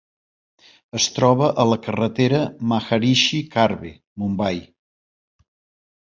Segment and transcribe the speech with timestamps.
[0.99, 2.39] Es troba a la carretera
[2.71, 3.91] Maharishi Karve,
[4.23, 4.57] Mumbai.